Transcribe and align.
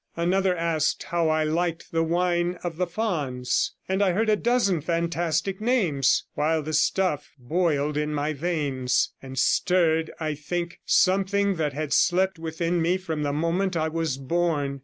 Another 0.17 0.57
asked 0.57 1.03
me 1.03 1.07
how 1.11 1.29
I 1.29 1.43
liked 1.43 1.91
the 1.91 2.01
wine 2.01 2.57
of 2.63 2.77
the 2.77 2.87
Fauns, 2.87 3.75
and 3.87 4.01
I 4.01 4.13
heard 4.13 4.29
a 4.29 4.35
dozen 4.35 4.81
fantastic 4.81 5.61
names, 5.61 6.23
while 6.33 6.63
the 6.63 6.73
stuff 6.73 7.29
boiled 7.37 7.97
in 7.97 8.11
my 8.11 8.33
veins, 8.33 9.13
and 9.21 9.37
stirred, 9.37 10.09
I 10.19 10.33
think, 10.33 10.79
something 10.87 11.57
that 11.57 11.73
had 11.73 11.93
slept 11.93 12.39
within 12.39 12.81
me 12.81 12.97
from 12.97 13.21
the 13.21 13.31
moment 13.31 13.77
I 13.77 13.89
was 13.89 14.17
born. 14.17 14.79